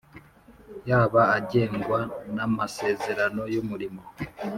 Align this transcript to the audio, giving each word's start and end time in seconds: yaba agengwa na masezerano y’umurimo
yaba 0.89 1.21
agengwa 1.37 1.99
na 2.35 2.45
masezerano 2.55 3.41
y’umurimo 3.53 4.01